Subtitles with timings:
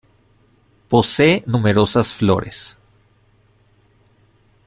[0.89, 2.75] Posee numerosas flores.